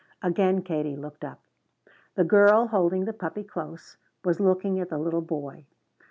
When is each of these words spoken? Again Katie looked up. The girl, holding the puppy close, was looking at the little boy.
Again 0.23 0.63
Katie 0.63 0.95
looked 0.95 1.23
up. 1.23 1.41
The 2.15 2.23
girl, 2.23 2.65
holding 2.69 3.05
the 3.05 3.13
puppy 3.13 3.43
close, 3.43 3.97
was 4.25 4.39
looking 4.39 4.79
at 4.79 4.89
the 4.89 4.97
little 4.97 5.21
boy. 5.21 5.67